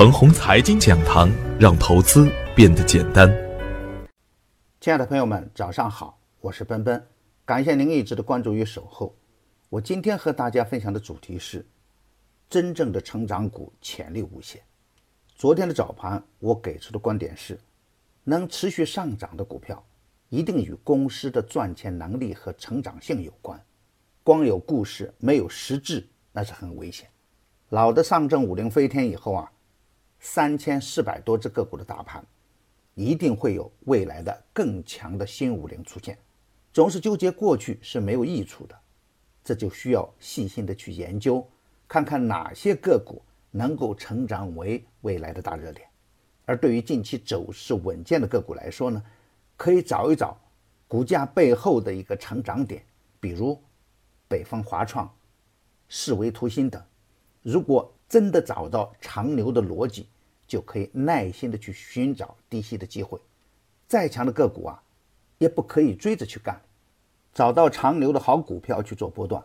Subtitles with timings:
[0.00, 3.30] 腾宏财经讲堂，让投资变得简单。
[4.80, 7.06] 亲爱的朋友们，早上好，我是奔奔，
[7.44, 9.14] 感谢您一直的关注与守候。
[9.68, 11.66] 我今天和大家分享的主题是：
[12.48, 14.62] 真正的成长股潜力无限。
[15.34, 17.60] 昨天的早盘，我给出的观点是，
[18.24, 19.84] 能持续上涨的股票，
[20.30, 23.62] 一定与公司的赚钱能力和成长性有关。
[24.22, 27.06] 光有故事没有实质，那是很危险。
[27.68, 29.52] 老的上证五零飞天以后啊，
[30.20, 32.24] 三千四百多只个股的大盘，
[32.94, 36.16] 一定会有未来的更强的新五零出现。
[36.72, 38.78] 总是纠结过去是没有益处的，
[39.42, 41.44] 这就需要细心的去研究，
[41.88, 45.88] 看看哪些个股能够成长为未来的大热点。
[46.44, 49.02] 而对于近期走势稳健的个股来说呢，
[49.56, 50.36] 可以找一找
[50.86, 52.84] 股价背后的一个成长点，
[53.18, 53.60] 比如
[54.28, 55.12] 北方华创、
[55.88, 56.82] 视维图新等。
[57.42, 60.08] 如果真的找到长牛的逻辑，
[60.44, 63.16] 就可以耐心的去寻找低吸的机会。
[63.86, 64.82] 再强的个股啊，
[65.38, 66.60] 也不可以追着去干。
[67.32, 69.40] 找到长牛的好股票去做波段，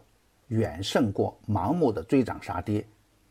[0.48, 2.84] 远胜过盲目的追涨杀跌。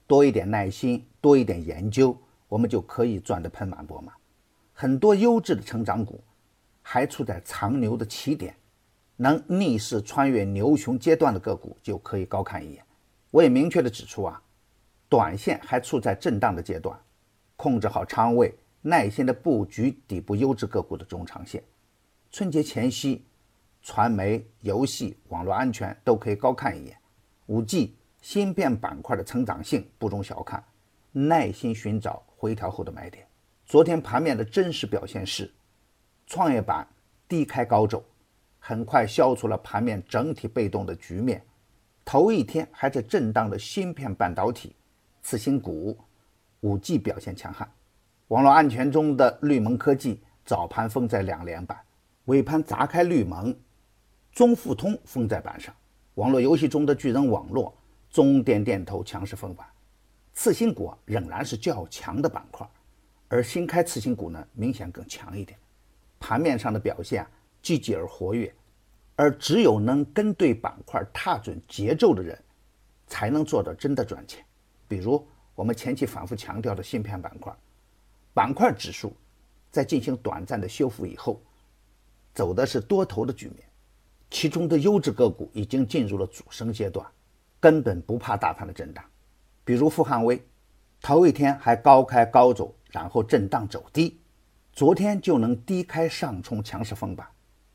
[0.06, 2.16] 多一点耐心，多一点研究，
[2.46, 4.14] 我们就可以赚得盆满钵满。
[4.72, 6.22] 很多优质的成长股
[6.80, 8.54] 还处在长牛的起点，
[9.16, 12.84] 能逆势穿越牛熊阶段的个股就可以高看一眼。
[13.32, 14.40] 我也明确的指出啊。
[15.08, 16.98] 短线还处在震荡的阶段，
[17.56, 18.52] 控制好仓位，
[18.82, 21.62] 耐心的布局底部优质个股的中长线。
[22.32, 23.24] 春节前夕，
[23.82, 26.96] 传媒、游戏、网络安全都可以高看一眼。
[27.46, 30.64] 五 G、芯片板块的成长性不容小看，
[31.12, 33.24] 耐心寻找回调后的买点。
[33.66, 35.50] 昨天盘面的真实表现是，
[36.26, 36.86] 创业板
[37.28, 38.04] 低开高走，
[38.58, 41.40] 很快消除了盘面整体被动的局面。
[42.04, 44.74] 头一天还在震荡的芯片半导体。
[45.24, 45.96] 次新股、
[46.60, 47.66] 五 G 表现强悍，
[48.28, 51.80] 网络安全中的绿盟科技早盘封在两连板，
[52.26, 53.56] 尾盘砸开绿盟，
[54.32, 55.74] 中富通封在板上。
[56.16, 57.74] 网络游戏中的巨人网络、
[58.10, 59.66] 中电电投强势封板，
[60.34, 62.68] 次新股仍然是较强的板块，
[63.28, 65.58] 而新开次新股呢明显更强一点。
[66.20, 67.26] 盘面上的表现
[67.62, 68.54] 积极而活跃，
[69.16, 72.38] 而只有能跟对板块、踏准节奏的人，
[73.06, 74.44] 才能做到真的赚钱。
[74.86, 77.52] 比如我们前期反复强调的芯片板块，
[78.32, 79.14] 板块指数
[79.70, 81.40] 在进行短暂的修复以后，
[82.34, 83.58] 走的是多头的局面，
[84.30, 87.06] 其中的优质个股已经进入了主升阶段，
[87.60, 89.04] 根本不怕大盘的震荡。
[89.64, 90.42] 比如富汉威，
[91.00, 94.20] 头一天还高开高走，然后震荡走低，
[94.72, 97.26] 昨天就能低开上冲强势封板。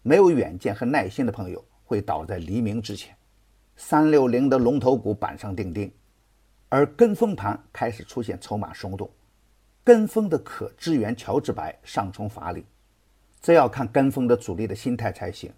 [0.01, 3.15] 没有远见和耐心的朋友会倒在黎明之前。
[3.75, 5.91] 三六零的龙头股板上钉钉。
[6.69, 9.09] 而跟风盘开始出现筹码松动，
[9.83, 12.63] 跟风的可支援乔治白上冲乏力，
[13.41, 15.51] 这要看跟风的主力的心态才行，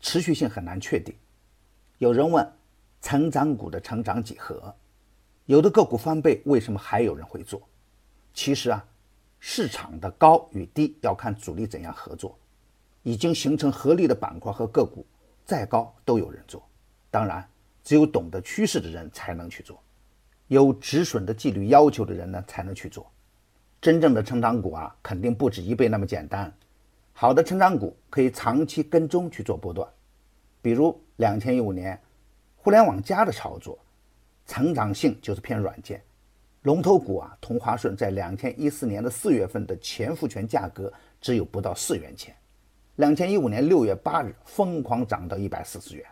[0.00, 1.14] 持续性很难确定。
[1.98, 2.48] 有人问，
[3.02, 4.74] 成长股的成长几何？
[5.46, 7.60] 有的个股翻倍，为什么还有人会做？
[8.32, 8.84] 其实啊，
[9.40, 12.38] 市场的高与低要看主力怎样合作。
[13.02, 15.06] 已经形成合力的板块和个股，
[15.44, 16.68] 再高都有人做。
[17.08, 17.48] 当然，
[17.84, 19.80] 只有懂得趋势的人才能去做。
[20.48, 23.10] 有止损的纪律要求的人呢，才能去做。
[23.80, 26.52] 真正的成长股啊，肯定不止一倍那么简单。
[27.12, 29.88] 好的成长股可以长期跟踪去做波段，
[30.62, 32.00] 比如两千一五年
[32.56, 33.78] 互联网加的操作，
[34.46, 36.02] 成长性就是偏软件。
[36.62, 42.34] 龙头股啊，同花顺在两千一四年的四月份的前复权价格只有不到四元钱，
[42.96, 46.04] 两千一五年六月八日疯狂涨到一百四十元，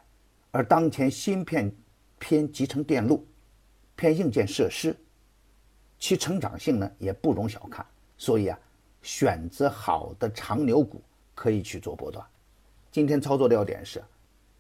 [0.53, 1.75] 而当前芯片
[2.19, 3.27] 偏集成电路。
[3.97, 4.97] 偏硬件设施，
[5.99, 7.87] 其成长性呢也不容小看，
[8.19, 8.59] 所以啊，
[9.03, 11.01] 选择好的长牛股
[11.35, 12.25] 可以去做波段。
[12.91, 14.03] 今天操作的要点是，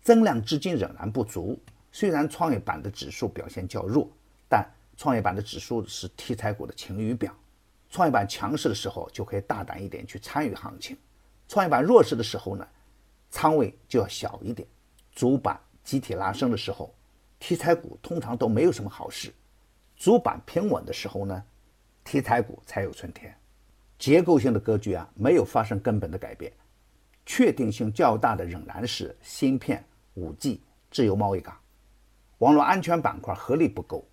[0.02, 1.58] 增量资金仍然不足。
[1.92, 4.08] 虽然创业板的指数表现较弱，
[4.48, 7.32] 但创业板的指数是题材股的晴雨表。
[7.90, 10.96] 创业板强势的时候就可以大胆一点去参与行情，
[11.48, 12.66] 创业板弱势的时候呢，
[13.30, 14.66] 仓位就要小一点。
[15.12, 16.92] 主板集体拉升的时候。
[17.46, 19.30] 题材股通常都没有什么好事，
[19.96, 21.44] 主板平稳的时候呢，
[22.02, 23.36] 题材股才有春天。
[23.98, 26.50] 结构性的格局啊，没有发生根本的改变，
[27.26, 31.54] 确定性较大的仍然是芯片、五 G、自由贸易港、
[32.38, 34.08] 网络安全板块合力不够，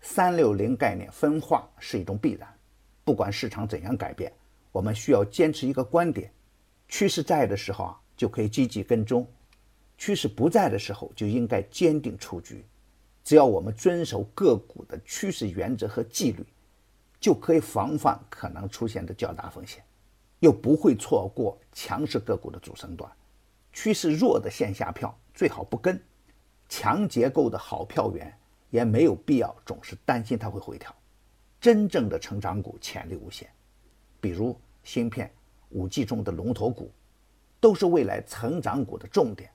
[0.00, 2.48] 三六零概念分化是一种必然。
[3.02, 4.32] 不管市场怎样改变，
[4.70, 6.32] 我们需要坚持一个观点：
[6.86, 9.24] 趋势在的时候啊，就可以积极跟踪；
[9.98, 12.64] 趋势不在的时候，就应该坚定出局。
[13.26, 16.46] 只要我们遵守个股的趋势原则和纪律，
[17.18, 19.82] 就可以防范可能出现的较大风险，
[20.38, 23.10] 又不会错过强势个股的主升段。
[23.72, 26.00] 趋势弱的线下票最好不跟，
[26.68, 28.32] 强结构的好票源
[28.70, 30.94] 也没有必要总是担心它会回调。
[31.60, 33.50] 真正的成长股潜力无限，
[34.20, 35.28] 比如芯片、
[35.70, 36.92] 五 G 中的龙头股，
[37.58, 39.50] 都是未来成长股的重点。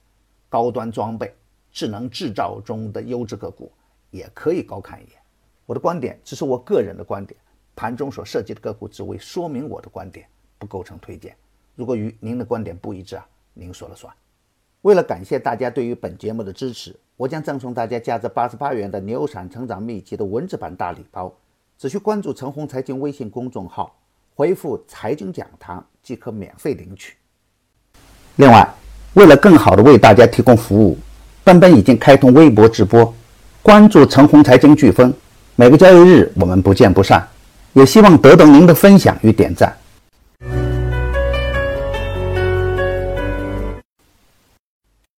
[0.50, 1.34] 高端装备、
[1.72, 3.72] 智能制造中的优质个股
[4.10, 5.18] 也可以高看一眼。
[5.64, 7.38] 我的观点只是我个人的观点，
[7.74, 10.26] 盘中所涉及的个股只为说明我的观点，
[10.58, 11.34] 不构成推荐。
[11.74, 14.12] 如果与您的观点不一致啊，您说了算。
[14.82, 21.32] 为了感谢大家对于本节目的支持，我将赠送大家价值八十八元的《牛散成长秘籍》的文字版大礼包。
[21.78, 23.96] 只需关注“陈红财经”微信公众号，
[24.34, 27.16] 回复“财经讲堂”即可免费领取。
[28.36, 28.68] 另外，
[29.14, 30.96] 为了更好的为大家提供服务，
[31.44, 33.12] 奔奔已经开通微博直播，
[33.62, 35.12] 关注“陈红财经飓风”，
[35.56, 37.26] 每个交易日我们不见不散。
[37.72, 39.74] 也希望得到您的分享与点赞。